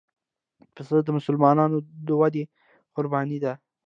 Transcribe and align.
پسه 0.75 0.97
د 1.05 1.09
مسلمانانو 1.17 1.77
دودي 2.07 2.43
قرباني 2.95 3.37
ده. 3.43 3.53